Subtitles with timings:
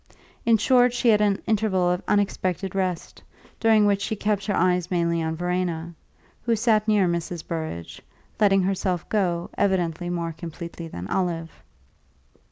[0.47, 3.21] In short, she had an interval of unexpected rest,
[3.59, 5.93] during which she kept her eyes mainly on Verena,
[6.41, 7.45] who sat near Mrs.
[7.47, 8.01] Burrage,
[8.39, 11.51] letting herself go, evidently, more completely than Olive.